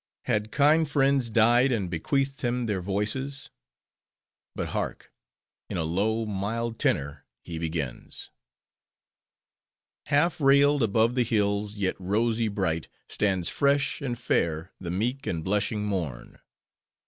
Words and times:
Had 0.25 0.51
kind 0.51 0.89
friends 0.89 1.29
died, 1.29 1.71
and 1.71 1.87
bequeathed 1.87 2.41
him 2.41 2.65
their 2.65 2.81
voices? 2.81 3.51
But 4.55 4.69
hark! 4.69 5.13
in 5.69 5.77
a 5.77 5.83
low, 5.83 6.25
mild 6.25 6.79
tenor, 6.79 7.27
he 7.43 7.59
begins:— 7.59 8.31
Half 10.07 10.41
railed 10.41 10.81
above 10.81 11.13
the 11.13 11.23
hills, 11.23 11.77
yet 11.77 11.95
rosy 11.99 12.47
bright, 12.47 12.87
Stands 13.09 13.47
fresh, 13.49 14.01
and 14.01 14.17
fair, 14.17 14.73
the 14.79 14.89
meek 14.89 15.27
and 15.27 15.43
blushing 15.43 15.85
morn! 15.85 16.39